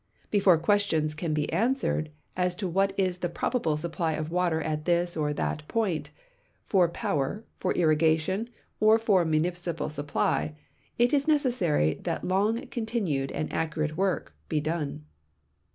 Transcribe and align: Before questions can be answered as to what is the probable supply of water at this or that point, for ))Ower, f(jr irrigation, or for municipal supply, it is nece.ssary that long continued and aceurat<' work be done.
Before 0.31 0.57
questions 0.57 1.13
can 1.13 1.31
be 1.31 1.53
answered 1.53 2.09
as 2.35 2.55
to 2.55 2.67
what 2.67 2.91
is 2.97 3.19
the 3.19 3.29
probable 3.29 3.77
supply 3.77 4.13
of 4.13 4.31
water 4.31 4.59
at 4.59 4.85
this 4.85 5.15
or 5.15 5.31
that 5.33 5.67
point, 5.67 6.09
for 6.65 6.89
))Ower, 7.03 7.43
f(jr 7.61 7.75
irrigation, 7.75 8.49
or 8.79 8.97
for 8.97 9.23
municipal 9.25 9.89
supply, 9.91 10.55
it 10.97 11.13
is 11.13 11.27
nece.ssary 11.27 12.01
that 12.03 12.23
long 12.25 12.65
continued 12.69 13.31
and 13.31 13.51
aceurat<' 13.53 13.95
work 13.95 14.33
be 14.49 14.59
done. 14.59 15.05